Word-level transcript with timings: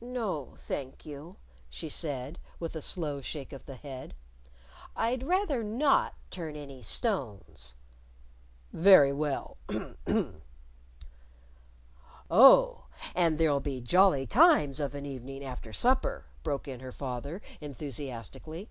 "No, 0.00 0.54
thank 0.56 1.04
you," 1.04 1.36
she 1.68 1.90
said, 1.90 2.38
with 2.58 2.74
a 2.74 2.80
slow 2.80 3.20
shake 3.20 3.52
of 3.52 3.66
the 3.66 3.76
head, 3.76 4.14
"I'd 4.96 5.22
rather 5.22 5.62
not 5.62 6.14
turn 6.30 6.56
any 6.56 6.82
stones." 6.82 7.74
"Very 8.72 9.12
well 9.12 9.58
hm! 9.70 9.94
hm!" 10.06 10.40
"Oh, 12.30 12.86
and 13.14 13.36
there'll 13.36 13.60
be 13.60 13.82
jolly 13.82 14.26
times 14.26 14.80
of 14.80 14.94
an 14.94 15.04
evening 15.04 15.44
after 15.44 15.70
supper," 15.70 16.24
broke 16.42 16.66
in 16.66 16.80
her 16.80 16.90
father, 16.90 17.42
enthusiastically. 17.60 18.70